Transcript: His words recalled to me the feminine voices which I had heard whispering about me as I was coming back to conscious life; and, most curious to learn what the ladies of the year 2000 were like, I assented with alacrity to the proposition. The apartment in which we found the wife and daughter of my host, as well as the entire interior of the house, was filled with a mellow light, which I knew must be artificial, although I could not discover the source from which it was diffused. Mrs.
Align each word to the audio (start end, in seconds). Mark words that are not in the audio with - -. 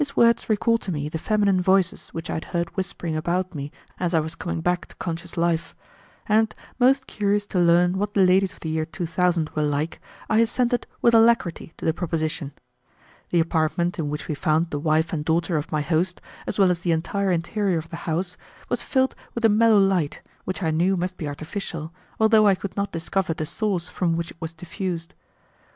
His 0.01 0.15
words 0.15 0.49
recalled 0.49 0.81
to 0.81 0.91
me 0.91 1.09
the 1.09 1.19
feminine 1.19 1.61
voices 1.61 2.09
which 2.09 2.27
I 2.27 2.33
had 2.33 2.45
heard 2.45 2.75
whispering 2.75 3.15
about 3.15 3.53
me 3.53 3.71
as 3.99 4.15
I 4.15 4.19
was 4.19 4.33
coming 4.33 4.59
back 4.59 4.87
to 4.87 4.95
conscious 4.95 5.37
life; 5.37 5.75
and, 6.25 6.55
most 6.79 7.05
curious 7.05 7.45
to 7.45 7.59
learn 7.59 7.99
what 7.99 8.15
the 8.15 8.25
ladies 8.25 8.51
of 8.51 8.61
the 8.61 8.69
year 8.69 8.83
2000 8.87 9.51
were 9.51 9.61
like, 9.61 10.01
I 10.27 10.39
assented 10.39 10.87
with 11.03 11.13
alacrity 11.13 11.73
to 11.77 11.85
the 11.85 11.93
proposition. 11.93 12.51
The 13.29 13.41
apartment 13.41 13.99
in 13.99 14.09
which 14.09 14.27
we 14.27 14.33
found 14.33 14.71
the 14.71 14.79
wife 14.79 15.13
and 15.13 15.23
daughter 15.23 15.55
of 15.55 15.71
my 15.71 15.81
host, 15.81 16.19
as 16.47 16.57
well 16.57 16.71
as 16.71 16.79
the 16.79 16.91
entire 16.93 17.31
interior 17.31 17.77
of 17.77 17.91
the 17.91 17.97
house, 18.09 18.37
was 18.69 18.81
filled 18.81 19.13
with 19.35 19.45
a 19.45 19.49
mellow 19.49 19.77
light, 19.77 20.21
which 20.45 20.63
I 20.63 20.71
knew 20.71 20.97
must 20.97 21.15
be 21.15 21.27
artificial, 21.27 21.93
although 22.19 22.47
I 22.47 22.55
could 22.55 22.75
not 22.75 22.91
discover 22.91 23.35
the 23.35 23.45
source 23.45 23.87
from 23.87 24.15
which 24.17 24.31
it 24.31 24.37
was 24.39 24.55
diffused. 24.55 25.09
Mrs. 25.13 25.69